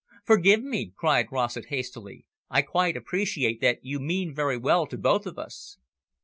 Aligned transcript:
"Forgive 0.23 0.63
me," 0.63 0.91
cried 0.97 1.31
Rossett 1.31 1.65
hastily. 1.67 2.25
"I 2.49 2.63
quite 2.63 2.97
appreciate 2.97 3.61
that 3.61 3.85
you 3.85 3.99
mean 3.99 4.33
very 4.33 4.57
well 4.57 4.87
to 4.87 4.97
both 4.97 5.27
of 5.27 5.37
us." 5.37 5.77